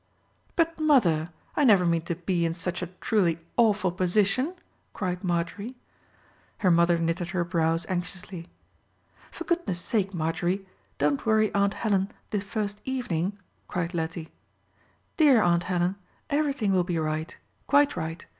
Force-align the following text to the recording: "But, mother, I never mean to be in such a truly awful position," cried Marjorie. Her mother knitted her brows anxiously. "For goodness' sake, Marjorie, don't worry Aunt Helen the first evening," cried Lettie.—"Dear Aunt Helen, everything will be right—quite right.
"But, 0.55 0.79
mother, 0.79 1.29
I 1.55 1.63
never 1.63 1.85
mean 1.85 2.01
to 2.05 2.15
be 2.15 2.43
in 2.43 2.55
such 2.55 2.81
a 2.81 2.87
truly 3.01 3.39
awful 3.55 3.91
position," 3.91 4.55
cried 4.93 5.23
Marjorie. 5.23 5.75
Her 6.65 6.71
mother 6.71 6.97
knitted 6.97 7.27
her 7.27 7.43
brows 7.43 7.85
anxiously. 7.87 8.47
"For 9.29 9.43
goodness' 9.43 9.79
sake, 9.79 10.11
Marjorie, 10.11 10.65
don't 10.97 11.23
worry 11.23 11.53
Aunt 11.53 11.75
Helen 11.75 12.09
the 12.31 12.41
first 12.41 12.81
evening," 12.83 13.37
cried 13.67 13.93
Lettie.—"Dear 13.93 15.43
Aunt 15.43 15.65
Helen, 15.65 15.97
everything 16.31 16.71
will 16.71 16.83
be 16.83 16.97
right—quite 16.97 17.95
right. 17.95 18.25